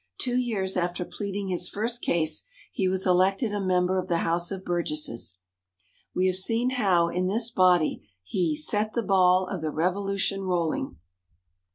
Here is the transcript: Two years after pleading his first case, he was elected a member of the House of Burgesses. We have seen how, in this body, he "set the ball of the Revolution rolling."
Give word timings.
Two 0.17 0.35
years 0.35 0.75
after 0.75 1.05
pleading 1.05 1.49
his 1.49 1.69
first 1.69 2.01
case, 2.01 2.47
he 2.71 2.87
was 2.87 3.05
elected 3.05 3.53
a 3.53 3.61
member 3.61 3.99
of 3.99 4.07
the 4.07 4.17
House 4.25 4.49
of 4.49 4.65
Burgesses. 4.65 5.37
We 6.15 6.25
have 6.25 6.37
seen 6.37 6.71
how, 6.71 7.09
in 7.09 7.27
this 7.27 7.51
body, 7.51 8.09
he 8.23 8.55
"set 8.55 8.93
the 8.93 9.03
ball 9.03 9.47
of 9.47 9.61
the 9.61 9.69
Revolution 9.69 10.41
rolling." 10.41 10.97